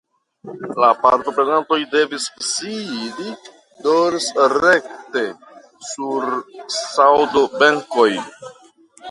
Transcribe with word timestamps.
La 0.83 0.87
partoprenantoj 1.01 1.77
devis 1.91 2.25
sidi 2.47 3.35
dorsrekte 3.89 5.23
sur 5.91 6.27
saŭnobenkoj. 6.79 8.11